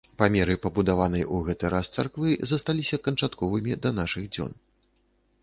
Памеры 0.19 0.53
пабудаванай 0.61 1.25
у 1.35 1.41
гэты 1.49 1.71
раз 1.73 1.91
царквы 1.99 2.33
засталіся 2.53 3.01
канчатковымі 3.09 3.79
да 3.85 3.89
нашых 4.01 4.23
дзён. 4.33 4.51